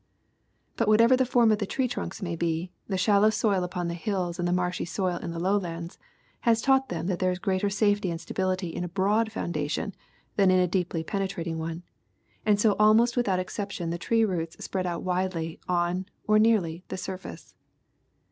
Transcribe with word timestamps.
But 0.77 0.87
whatever 0.87 1.15
the 1.15 1.27
form 1.27 1.51
of 1.51 1.59
the 1.59 1.67
tree 1.67 1.87
trunks 1.87 2.23
may 2.23 2.35
be, 2.35 2.71
the 2.87 2.97
shallow 2.97 3.29
soil 3.29 3.63
upon 3.63 3.87
the 3.87 3.93
hills 3.93 4.39
and 4.39 4.47
the 4.47 4.51
marshy 4.51 4.83
soil 4.83 5.17
in 5.17 5.29
the 5.29 5.37
lowlands, 5.37 5.99
has 6.39 6.59
taught 6.59 6.89
them 6.89 7.05
that 7.05 7.19
there 7.19 7.29
is 7.31 7.37
greater 7.37 7.69
safety 7.69 8.09
and 8.09 8.19
stability 8.19 8.69
in 8.69 8.83
a 8.83 8.89
broad 8.89 9.29
founda 9.29 9.69
tion 9.69 9.93
than 10.37 10.49
in 10.49 10.59
a 10.59 10.65
deeply 10.67 11.03
penetrating 11.03 11.59
one, 11.59 11.83
and 12.47 12.59
so 12.59 12.75
almost 12.79 13.15
without 13.15 13.37
exception 13.37 13.91
the 13.91 13.99
tree 13.99 14.25
roots 14.25 14.55
spread 14.65 14.87
out 14.87 15.03
widely, 15.03 15.59
on, 15.69 16.07
or 16.25 16.39
near, 16.39 16.59
the 16.87 16.97
sur 16.97 17.17
face. 17.17 17.53